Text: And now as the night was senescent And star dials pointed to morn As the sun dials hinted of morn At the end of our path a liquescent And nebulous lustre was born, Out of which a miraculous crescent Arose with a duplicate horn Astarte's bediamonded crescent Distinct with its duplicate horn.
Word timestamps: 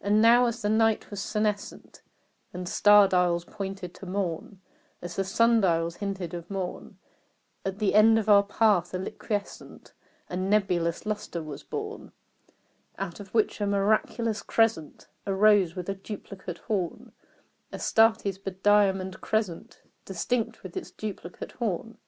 And 0.00 0.22
now 0.22 0.46
as 0.46 0.62
the 0.62 0.70
night 0.70 1.10
was 1.10 1.20
senescent 1.20 2.00
And 2.54 2.66
star 2.66 3.06
dials 3.06 3.44
pointed 3.44 3.92
to 3.96 4.06
morn 4.06 4.62
As 5.02 5.16
the 5.16 5.24
sun 5.24 5.60
dials 5.60 5.96
hinted 5.96 6.32
of 6.32 6.48
morn 6.50 6.96
At 7.62 7.78
the 7.78 7.94
end 7.94 8.18
of 8.18 8.30
our 8.30 8.44
path 8.44 8.94
a 8.94 8.98
liquescent 8.98 9.92
And 10.30 10.48
nebulous 10.48 11.04
lustre 11.04 11.42
was 11.42 11.64
born, 11.64 12.12
Out 12.96 13.20
of 13.20 13.34
which 13.34 13.60
a 13.60 13.66
miraculous 13.66 14.40
crescent 14.42 15.08
Arose 15.26 15.76
with 15.76 15.90
a 15.90 15.94
duplicate 15.94 16.56
horn 16.56 17.12
Astarte's 17.74 18.38
bediamonded 18.38 19.20
crescent 19.20 19.82
Distinct 20.06 20.62
with 20.62 20.78
its 20.78 20.90
duplicate 20.90 21.52
horn. 21.58 21.98